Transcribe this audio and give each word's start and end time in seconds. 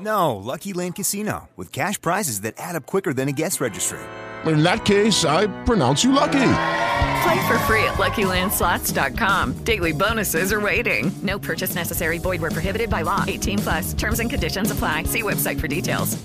No, 0.00 0.36
Lucky 0.36 0.72
Land 0.72 0.96
Casino, 0.96 1.48
with 1.56 1.70
cash 1.72 2.00
prizes 2.00 2.40
that 2.42 2.54
add 2.58 2.74
up 2.74 2.86
quicker 2.86 3.12
than 3.14 3.28
a 3.28 3.32
guest 3.32 3.60
registry. 3.60 4.00
In 4.44 4.62
that 4.62 4.84
case, 4.84 5.24
I 5.24 5.46
pronounce 5.64 6.04
you 6.04 6.12
lucky. 6.12 6.32
Play 6.32 7.46
for 7.46 7.58
free 7.60 7.84
at 7.84 7.94
LuckyLandSlots.com. 7.94 9.64
Daily 9.64 9.92
bonuses 9.92 10.52
are 10.52 10.60
waiting. 10.60 11.10
No 11.22 11.38
purchase 11.38 11.74
necessary. 11.74 12.18
Void 12.18 12.40
where 12.42 12.50
prohibited 12.50 12.90
by 12.90 13.02
law. 13.02 13.24
18 13.26 13.58
plus. 13.60 13.92
Terms 13.94 14.20
and 14.20 14.28
conditions 14.28 14.70
apply. 14.70 15.04
See 15.04 15.22
website 15.22 15.58
for 15.58 15.68
details. 15.68 16.22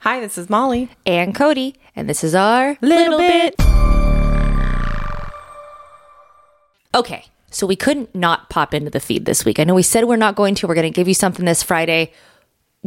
Hi, 0.00 0.18
this 0.20 0.36
is 0.38 0.48
Molly. 0.50 0.90
and 1.06 1.34
Cody, 1.34 1.74
and 1.94 2.08
this 2.08 2.24
is 2.24 2.34
our 2.34 2.76
Little 2.80 3.18
bit. 3.18 3.54
Okay, 6.94 7.24
so 7.50 7.66
we 7.66 7.76
couldn't 7.76 8.14
not 8.14 8.48
pop 8.50 8.74
into 8.74 8.90
the 8.90 9.00
feed 9.00 9.24
this 9.24 9.44
week. 9.44 9.60
I 9.60 9.64
know 9.64 9.74
we 9.74 9.82
said 9.82 10.04
we're 10.04 10.16
not 10.16 10.34
going 10.34 10.54
to. 10.56 10.66
We're 10.66 10.74
going 10.74 10.90
to 10.90 10.96
give 10.96 11.06
you 11.08 11.14
something 11.14 11.44
this 11.44 11.62
Friday, 11.62 12.12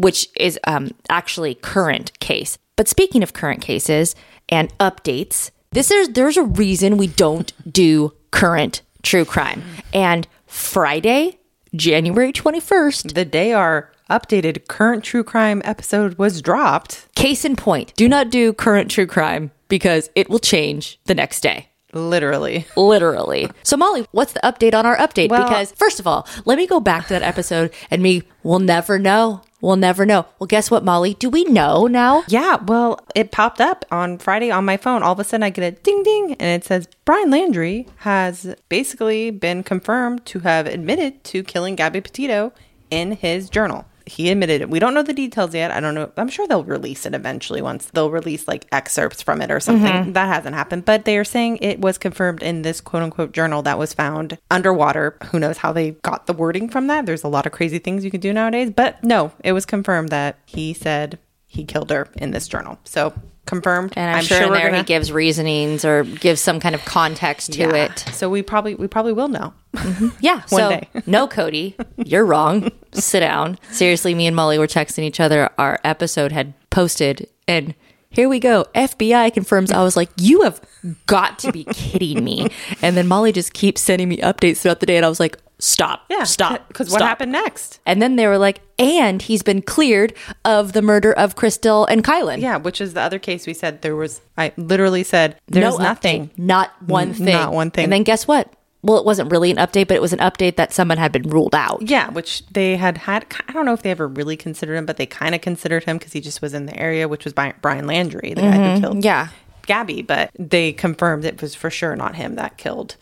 which 0.01 0.27
is 0.35 0.59
um, 0.65 0.91
actually 1.09 1.55
current 1.55 2.17
case. 2.19 2.57
But 2.75 2.87
speaking 2.87 3.21
of 3.23 3.33
current 3.33 3.61
cases 3.61 4.15
and 4.49 4.75
updates, 4.79 5.51
this 5.71 5.91
is 5.91 6.09
there's 6.09 6.37
a 6.37 6.43
reason 6.43 6.97
we 6.97 7.07
don't 7.07 7.51
do 7.71 8.13
current 8.31 8.81
true 9.03 9.25
crime. 9.25 9.63
And 9.93 10.27
Friday, 10.47 11.39
January 11.75 12.31
twenty 12.33 12.59
first, 12.59 13.15
The 13.15 13.25
day 13.25 13.53
our 13.53 13.91
updated 14.09 14.67
current 14.67 15.03
true 15.03 15.23
crime 15.23 15.61
episode 15.63 16.17
was 16.17 16.41
dropped, 16.41 17.07
case 17.15 17.45
in 17.45 17.55
point, 17.55 17.93
do 17.95 18.09
not 18.09 18.29
do 18.29 18.51
current 18.51 18.91
true 18.91 19.07
crime 19.07 19.51
because 19.69 20.09
it 20.15 20.29
will 20.29 20.39
change 20.39 20.99
the 21.05 21.15
next 21.15 21.39
day. 21.41 21.67
literally. 21.93 22.65
literally. 22.75 23.49
So 23.63 23.77
Molly, 23.77 24.05
what's 24.11 24.33
the 24.33 24.39
update 24.43 24.73
on 24.73 24.85
our 24.85 24.97
update? 24.97 25.29
Well- 25.29 25.43
because 25.43 25.71
first 25.73 25.99
of 25.99 26.07
all, 26.07 26.27
let 26.45 26.57
me 26.57 26.65
go 26.67 26.79
back 26.79 27.07
to 27.07 27.13
that 27.13 27.21
episode 27.23 27.71
and 27.89 28.01
me, 28.01 28.23
we'll 28.43 28.59
never 28.59 28.97
know. 28.99 29.41
We'll 29.61 29.75
never 29.75 30.05
know. 30.05 30.25
Well, 30.39 30.47
guess 30.47 30.71
what, 30.71 30.83
Molly? 30.83 31.13
Do 31.13 31.29
we 31.29 31.43
know 31.45 31.85
now? 31.85 32.23
Yeah, 32.27 32.55
well, 32.55 32.99
it 33.15 33.31
popped 33.31 33.61
up 33.61 33.85
on 33.91 34.17
Friday 34.17 34.49
on 34.49 34.65
my 34.65 34.75
phone. 34.75 35.03
All 35.03 35.13
of 35.13 35.19
a 35.19 35.23
sudden, 35.23 35.43
I 35.43 35.51
get 35.51 35.73
a 35.73 35.77
ding 35.79 36.01
ding, 36.03 36.35
and 36.39 36.61
it 36.61 36.65
says 36.65 36.87
Brian 37.05 37.29
Laundrie 37.29 37.87
has 37.97 38.55
basically 38.69 39.29
been 39.29 39.63
confirmed 39.63 40.25
to 40.25 40.39
have 40.39 40.65
admitted 40.65 41.23
to 41.25 41.43
killing 41.43 41.75
Gabby 41.75 42.01
Petito 42.01 42.53
in 42.89 43.13
his 43.13 43.49
journal. 43.49 43.85
He 44.11 44.29
admitted 44.29 44.61
it. 44.61 44.69
We 44.69 44.79
don't 44.79 44.93
know 44.93 45.03
the 45.03 45.13
details 45.13 45.53
yet. 45.53 45.71
I 45.71 45.79
don't 45.79 45.95
know. 45.95 46.11
I'm 46.17 46.27
sure 46.27 46.45
they'll 46.45 46.65
release 46.65 47.05
it 47.05 47.15
eventually 47.15 47.61
once 47.61 47.85
they'll 47.85 48.11
release 48.11 48.45
like 48.45 48.67
excerpts 48.69 49.21
from 49.21 49.41
it 49.41 49.49
or 49.49 49.61
something. 49.61 49.91
Mm-hmm. 49.91 50.11
That 50.11 50.27
hasn't 50.27 50.53
happened, 50.53 50.83
but 50.83 51.05
they 51.05 51.17
are 51.17 51.23
saying 51.23 51.59
it 51.61 51.79
was 51.79 51.97
confirmed 51.97 52.43
in 52.43 52.61
this 52.61 52.81
quote 52.81 53.03
unquote 53.03 53.31
journal 53.31 53.61
that 53.61 53.79
was 53.79 53.93
found 53.93 54.37
underwater. 54.49 55.17
Who 55.31 55.39
knows 55.39 55.59
how 55.59 55.71
they 55.71 55.91
got 55.91 56.27
the 56.27 56.33
wording 56.33 56.67
from 56.67 56.87
that? 56.87 57.05
There's 57.05 57.23
a 57.23 57.29
lot 57.29 57.45
of 57.45 57.53
crazy 57.53 57.79
things 57.79 58.03
you 58.03 58.11
can 58.11 58.19
do 58.19 58.33
nowadays, 58.33 58.69
but 58.69 59.01
no, 59.01 59.31
it 59.45 59.53
was 59.53 59.65
confirmed 59.65 60.09
that 60.09 60.37
he 60.45 60.73
said 60.73 61.17
he 61.47 61.63
killed 61.63 61.89
her 61.89 62.09
in 62.17 62.31
this 62.31 62.49
journal. 62.49 62.79
So 62.83 63.13
confirmed. 63.45 63.93
And 63.95 64.15
I'm, 64.17 64.23
sure, 64.23 64.43
in 64.43 64.53
there 64.53 64.67
he 64.67 64.71
gonna- 64.71 64.83
gives 64.83 65.11
reasonings 65.11 65.83
or 65.83 66.03
gives 66.03 66.41
some 66.41 66.59
kind 66.59 66.75
of 66.75 66.83
context 66.85 67.53
to 67.53 67.59
Yeah. 67.59 67.75
it. 67.85 67.99
So 68.13 68.29
we 68.29 68.41
probably 68.41 68.75
we 68.75 68.87
probably 68.87 69.13
will 69.13 69.27
know. 69.27 69.53
Mm-hmm. 69.75 70.09
Yeah. 70.21 70.41
One 70.49 70.61
so, 70.61 70.69
day. 70.69 70.87
no, 71.05 71.27
Cody, 71.27 71.75
you're 71.97 72.25
wrong. 72.25 72.71
Sit 72.93 73.21
down. 73.21 73.57
Seriously, 73.71 74.13
me 74.13 74.27
and 74.27 74.35
Molly 74.35 74.57
were 74.59 74.67
texting 74.67 75.03
each 75.03 75.19
other. 75.19 75.49
Our 75.57 75.79
episode 75.83 76.31
had 76.31 76.53
posted, 76.69 77.27
and 77.47 77.73
here 78.09 78.27
we 78.27 78.39
go. 78.39 78.65
FBI 78.75 79.33
confirms. 79.33 79.71
I 79.71 79.81
was 79.83 79.95
like, 79.95 80.09
you 80.17 80.41
have 80.41 80.59
got 81.07 81.39
to 81.39 81.51
be 81.53 81.63
kidding 81.63 82.21
me. 82.23 82.49
And 82.81 82.97
then 82.97 83.07
Molly 83.07 83.31
just 83.31 83.53
keeps 83.53 83.79
sending 83.81 84.09
me 84.09 84.17
updates 84.17 84.57
throughout 84.57 84.81
the 84.81 84.85
day, 84.85 84.97
and 84.97 85.05
I 85.05 85.09
was 85.09 85.19
like, 85.21 85.37
stop, 85.63 86.05
Yeah, 86.09 86.23
stop, 86.23 86.67
Because 86.67 86.91
what 86.91 87.01
happened 87.01 87.31
next? 87.31 87.79
And 87.85 88.01
then 88.01 88.15
they 88.17 88.27
were 88.27 88.37
like, 88.37 88.61
and 88.79 89.21
he's 89.21 89.43
been 89.43 89.61
cleared 89.61 90.13
of 90.43 90.73
the 90.73 90.81
murder 90.81 91.13
of 91.13 91.35
Crystal 91.35 91.85
and 91.85 92.03
Kylen. 92.03 92.39
Yeah, 92.41 92.57
which 92.57 92.81
is 92.81 92.93
the 92.93 93.01
other 93.01 93.19
case 93.19 93.45
we 93.47 93.53
said 93.53 93.81
there 93.81 93.95
was. 93.95 94.21
I 94.37 94.51
literally 94.57 95.03
said 95.03 95.37
there's 95.47 95.77
No 95.77 95.83
nothing. 95.83 96.27
update. 96.29 96.37
not 96.37 96.71
one 96.83 97.13
thing, 97.13 97.25
not 97.33 97.53
one 97.53 97.71
thing. 97.71 97.83
And 97.85 97.93
then 97.93 98.03
guess 98.03 98.27
what? 98.27 98.51
Well, 98.83 98.97
it 98.97 99.05
wasn't 99.05 99.31
really 99.31 99.51
an 99.51 99.57
update, 99.57 99.87
but 99.87 99.95
it 99.95 100.01
was 100.01 100.11
an 100.11 100.17
update 100.17 100.55
that 100.55 100.73
someone 100.73 100.97
had 100.97 101.11
been 101.11 101.29
ruled 101.29 101.53
out. 101.53 101.83
Yeah, 101.87 102.09
which 102.09 102.43
they 102.47 102.75
had 102.77 102.97
had. 102.97 103.27
I 103.47 103.53
don't 103.53 103.63
know 103.67 103.73
if 103.73 103.83
they 103.83 103.91
ever 103.91 104.07
really 104.07 104.35
considered 104.35 104.75
him, 104.75 104.87
but 104.87 104.97
they 104.97 105.05
kind 105.05 105.35
of 105.35 105.41
considered 105.41 105.83
him 105.83 105.99
because 105.99 106.13
he 106.13 106.19
just 106.21 106.41
was 106.41 106.55
in 106.55 106.65
the 106.65 106.75
area, 106.79 107.07
which 107.07 107.23
was 107.23 107.33
Bi- 107.33 107.53
Brian 107.61 107.85
Laundrie, 107.85 108.33
the 108.33 108.41
guy 108.41 108.73
who 108.73 108.81
killed 108.81 108.93
Mm-hmm. 108.95 109.05
Yeah. 109.05 109.27
Gabby. 109.67 110.01
But 110.01 110.31
they 110.39 110.73
confirmed 110.73 111.25
it 111.25 111.39
was 111.39 111.53
for 111.53 111.69
sure 111.69 111.95
not 111.95 112.15
him 112.15 112.33
that 112.37 112.57
killed 112.57 112.95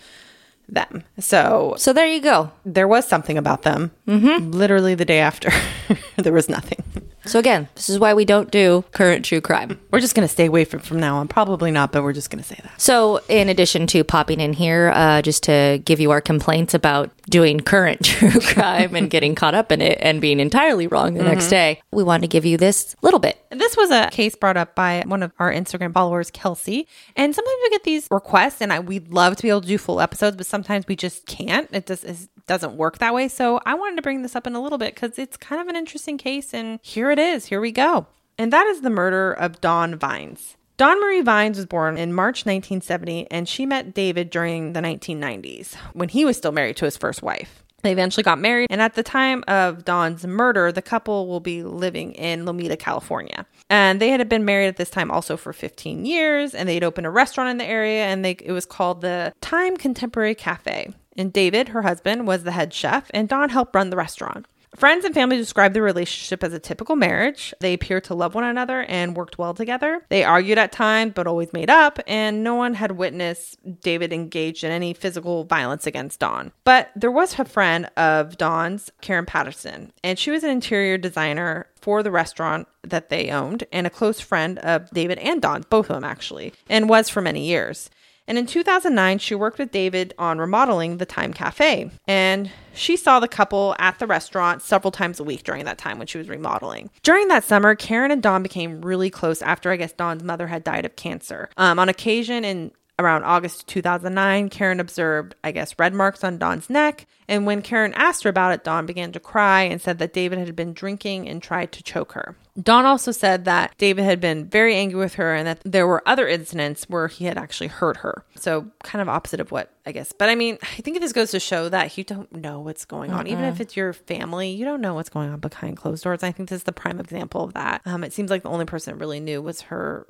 them. 0.73 1.03
So 1.19 1.75
So 1.77 1.93
there 1.93 2.07
you 2.07 2.21
go. 2.21 2.51
there 2.65 2.87
was 2.87 3.07
something 3.07 3.37
about 3.37 3.61
them. 3.63 3.91
Mm-hmm. 4.07 4.51
Literally 4.51 4.95
the 4.95 5.05
day 5.05 5.19
after, 5.19 5.49
there 6.17 6.33
was 6.33 6.49
nothing. 6.49 6.83
So 7.25 7.39
again, 7.39 7.67
this 7.75 7.89
is 7.89 7.99
why 7.99 8.13
we 8.13 8.25
don't 8.25 8.51
do 8.51 8.83
current 8.91 9.25
true 9.25 9.41
crime. 9.41 9.79
We're 9.91 9.99
just 9.99 10.15
going 10.15 10.27
to 10.27 10.31
stay 10.31 10.45
away 10.45 10.65
from 10.65 10.79
from 10.79 10.99
now 10.99 11.17
on. 11.17 11.27
Probably 11.27 11.71
not, 11.71 11.91
but 11.91 12.03
we're 12.03 12.13
just 12.13 12.29
going 12.29 12.41
to 12.41 12.47
say 12.47 12.59
that. 12.63 12.79
So 12.79 13.21
in 13.27 13.49
addition 13.49 13.87
to 13.87 14.03
popping 14.03 14.39
in 14.39 14.53
here, 14.53 14.91
uh, 14.95 15.21
just 15.21 15.43
to 15.43 15.81
give 15.83 15.99
you 15.99 16.11
our 16.11 16.21
complaints 16.21 16.73
about 16.73 17.11
doing 17.29 17.59
current 17.59 18.03
true 18.03 18.39
crime 18.39 18.95
and 18.95 19.09
getting 19.09 19.35
caught 19.35 19.53
up 19.53 19.71
in 19.71 19.81
it 19.81 19.97
and 20.01 20.21
being 20.21 20.39
entirely 20.39 20.87
wrong 20.87 21.13
the 21.13 21.23
next 21.23 21.49
day, 21.49 21.81
we 21.91 22.03
wanted 22.03 22.21
to 22.21 22.27
give 22.27 22.45
you 22.45 22.57
this 22.57 22.95
little 23.01 23.19
bit. 23.19 23.37
This 23.51 23.75
was 23.75 23.91
a 23.91 24.09
case 24.11 24.35
brought 24.35 24.57
up 24.57 24.75
by 24.75 25.03
one 25.05 25.23
of 25.23 25.31
our 25.39 25.51
Instagram 25.51 25.93
followers, 25.93 26.31
Kelsey. 26.31 26.87
And 27.15 27.33
sometimes 27.33 27.57
we 27.63 27.69
get 27.69 27.83
these 27.83 28.07
requests, 28.11 28.61
and 28.61 28.71
I 28.71 28.79
we'd 28.79 29.09
love 29.09 29.35
to 29.37 29.43
be 29.43 29.49
able 29.49 29.61
to 29.61 29.67
do 29.67 29.77
full 29.77 30.01
episodes, 30.01 30.37
but 30.37 30.45
sometimes 30.45 30.87
we 30.87 30.95
just 30.95 31.25
can't. 31.25 31.69
It 31.71 31.87
just 31.87 32.05
doesn't 32.47 32.73
work 32.73 32.97
that 32.97 33.13
way. 33.13 33.27
So 33.27 33.59
I 33.65 33.75
wanted 33.75 33.95
to 33.97 34.01
bring 34.01 34.23
this 34.23 34.35
up 34.35 34.47
in 34.47 34.55
a 34.55 34.61
little 34.61 34.77
bit 34.77 34.95
because 34.95 35.19
it's 35.19 35.37
kind 35.37 35.61
of 35.61 35.67
an 35.67 35.75
interesting 35.75 36.17
case, 36.17 36.53
and 36.53 36.79
here 36.81 37.08
it 37.11 37.19
is. 37.19 37.45
Here 37.45 37.61
we 37.61 37.71
go. 37.71 38.07
And 38.37 38.53
that 38.53 38.67
is 38.67 38.81
the 38.81 38.89
murder 38.89 39.33
of 39.33 39.61
Dawn 39.61 39.97
Viens. 39.97 40.55
Dawn 40.77 41.01
Marie 41.01 41.21
Viens 41.21 41.57
was 41.57 41.65
born 41.65 41.97
in 41.97 42.13
March 42.13 42.45
1970, 42.45 43.29
and 43.29 43.49
she 43.49 43.65
met 43.65 43.93
David 43.93 44.29
during 44.29 44.71
the 44.71 44.79
1990s 44.79 45.75
when 45.91 46.07
he 46.07 46.23
was 46.23 46.37
still 46.37 46.53
married 46.53 46.77
to 46.77 46.85
his 46.85 46.95
first 46.95 47.21
wife. 47.21 47.63
They 47.81 47.91
eventually 47.91 48.23
got 48.23 48.39
married, 48.39 48.67
and 48.69 48.81
at 48.81 48.93
the 48.93 49.03
time 49.03 49.43
of 49.47 49.85
Dawn's 49.85 50.25
murder, 50.25 50.71
the 50.71 50.81
couple 50.81 51.27
will 51.27 51.39
be 51.39 51.63
living 51.63 52.13
in 52.13 52.45
Lomita, 52.45 52.77
California. 52.77 53.45
And 53.69 54.01
they 54.01 54.09
had 54.09 54.27
been 54.29 54.45
married 54.45 54.67
at 54.67 54.77
this 54.77 54.89
time 54.89 55.11
also 55.11 55.37
for 55.37 55.53
15 55.53 56.05
years, 56.05 56.53
and 56.53 56.67
they'd 56.67 56.83
opened 56.83 57.07
a 57.07 57.11
restaurant 57.11 57.49
in 57.49 57.57
the 57.57 57.65
area, 57.65 58.05
and 58.05 58.23
they, 58.23 58.37
it 58.41 58.51
was 58.51 58.65
called 58.65 59.01
the 59.01 59.33
Thyme 59.41 59.77
Contemporary 59.77 60.35
Cafe. 60.35 60.93
And 61.17 61.33
David, 61.33 61.69
her 61.69 61.81
husband, 61.81 62.27
was 62.27 62.43
the 62.43 62.51
head 62.51 62.73
chef, 62.73 63.11
and 63.13 63.27
Dawn 63.27 63.49
helped 63.49 63.75
run 63.75 63.89
the 63.89 63.97
restaurant. 63.97 64.45
Friends 64.75 65.03
and 65.03 65.13
family 65.13 65.37
described 65.37 65.75
the 65.75 65.81
relationship 65.81 66.43
as 66.43 66.53
a 66.53 66.59
typical 66.59 66.95
marriage. 66.95 67.53
They 67.59 67.73
appeared 67.73 68.03
to 68.05 68.13
love 68.13 68.35
one 68.35 68.43
another 68.43 68.83
and 68.83 69.17
worked 69.17 69.37
well 69.37 69.53
together. 69.53 70.05
They 70.09 70.23
argued 70.23 70.57
at 70.57 70.71
times, 70.71 71.13
but 71.15 71.27
always 71.27 71.51
made 71.51 71.69
up, 71.69 71.99
and 72.07 72.43
no 72.43 72.55
one 72.55 72.75
had 72.75 72.91
witnessed 72.91 73.57
David 73.81 74.13
engaged 74.13 74.63
in 74.63 74.71
any 74.71 74.93
physical 74.93 75.43
violence 75.43 75.87
against 75.87 76.19
Dawn. 76.19 76.51
But 76.63 76.91
there 76.95 77.11
was 77.11 77.37
a 77.39 77.45
friend 77.45 77.87
of 77.97 78.37
Dawn's, 78.37 78.91
Karen 79.01 79.25
Patterson, 79.25 79.91
and 80.03 80.19
she 80.19 80.31
was 80.31 80.43
an 80.43 80.51
interior 80.51 80.97
designer 80.97 81.67
for 81.75 82.03
the 82.03 82.11
restaurant 82.11 82.67
that 82.83 83.09
they 83.09 83.29
owned 83.29 83.65
and 83.71 83.87
a 83.87 83.89
close 83.89 84.19
friend 84.19 84.59
of 84.59 84.89
David 84.91 85.17
and 85.19 85.41
Dawn, 85.41 85.65
both 85.69 85.89
of 85.89 85.95
them 85.95 86.03
actually, 86.03 86.53
and 86.69 86.89
was 86.89 87.09
for 87.09 87.21
many 87.21 87.45
years. 87.45 87.89
And 88.29 88.37
in 88.37 88.45
2009, 88.45 89.17
she 89.17 89.33
worked 89.33 89.57
with 89.57 89.71
David 89.71 90.13
on 90.19 90.37
remodeling 90.37 90.97
the 90.97 91.05
Thyme 91.05 91.33
Cafe. 91.33 91.89
And 92.07 92.51
she 92.75 92.95
saw 92.95 93.19
the 93.19 93.27
couple 93.27 93.75
at 93.79 93.97
the 93.97 94.05
restaurant 94.05 94.61
several 94.61 94.91
times 94.91 95.19
a 95.19 95.23
week 95.23 95.41
during 95.43 95.65
that 95.65 95.79
time 95.79 95.97
when 95.97 96.05
she 96.05 96.19
was 96.19 96.29
remodeling. 96.29 96.91
During 97.01 97.27
that 97.29 97.43
summer, 97.43 97.73
Karen 97.73 98.11
and 98.11 98.21
Dawn 98.21 98.43
became 98.43 98.81
really 98.81 99.09
close 99.09 99.41
after 99.41 99.71
I 99.71 99.77
guess 99.77 99.93
Dawn's 99.93 100.23
mother 100.23 100.45
had 100.45 100.63
died 100.63 100.85
of 100.85 100.95
cancer. 100.95 101.49
Um, 101.57 101.79
on 101.79 101.89
occasion 101.89 102.45
in 102.45 102.71
Around 102.99 103.23
August 103.23 103.65
2009, 103.67 104.49
Karen 104.49 104.81
observed, 104.81 105.33
I 105.41 105.53
guess, 105.53 105.73
red 105.79 105.93
marks 105.93 106.21
on 106.21 106.37
Dawn's 106.37 106.69
neck. 106.69 107.07
And 107.29 107.45
when 107.45 107.61
Karen 107.61 107.93
asked 107.93 108.23
her 108.23 108.29
about 108.29 108.51
it, 108.51 108.65
Dawn 108.65 108.85
began 108.85 109.13
to 109.13 109.21
cry 109.21 109.61
and 109.61 109.81
said 109.81 109.99
that 109.99 110.11
David 110.11 110.37
had 110.37 110.53
been 110.53 110.73
drinking 110.73 111.29
and 111.29 111.41
tried 111.41 111.71
to 111.71 111.83
choke 111.83 112.11
her. 112.11 112.35
Dawn 112.61 112.85
also 112.85 113.13
said 113.13 113.45
that 113.45 113.73
David 113.77 114.03
had 114.03 114.19
been 114.19 114.49
very 114.49 114.75
angry 114.75 114.99
with 114.99 115.13
her 115.13 115.33
and 115.33 115.47
that 115.47 115.61
there 115.63 115.87
were 115.87 116.03
other 116.05 116.27
incidents 116.27 116.89
where 116.89 117.07
he 117.07 117.23
had 117.23 117.37
actually 117.37 117.67
hurt 117.67 117.97
her. 117.97 118.25
So, 118.35 118.67
kind 118.83 119.01
of 119.01 119.07
opposite 119.07 119.39
of 119.39 119.51
what 119.51 119.71
I 119.85 119.93
guess. 119.93 120.11
But 120.11 120.27
I 120.29 120.35
mean, 120.35 120.57
I 120.61 120.81
think 120.81 120.99
this 120.99 121.13
goes 121.13 121.31
to 121.31 121.39
show 121.39 121.69
that 121.69 121.97
you 121.97 122.03
don't 122.03 122.31
know 122.35 122.59
what's 122.59 122.83
going 122.83 123.11
on. 123.11 123.27
Even 123.27 123.45
if 123.45 123.61
it's 123.61 123.77
your 123.77 123.93
family, 123.93 124.49
you 124.49 124.65
don't 124.65 124.81
know 124.81 124.93
what's 124.93 125.09
going 125.09 125.29
on 125.29 125.39
behind 125.39 125.77
closed 125.77 126.03
doors. 126.03 126.21
I 126.21 126.31
think 126.31 126.49
this 126.49 126.57
is 126.57 126.63
the 126.63 126.73
prime 126.73 126.99
example 126.99 127.43
of 127.43 127.53
that. 127.53 127.81
Um, 127.85 128.03
it 128.03 128.11
seems 128.11 128.29
like 128.29 128.43
the 128.43 128.49
only 128.49 128.65
person 128.65 128.93
that 128.93 128.99
really 128.99 129.21
knew 129.21 129.41
was 129.41 129.61
her 129.61 130.05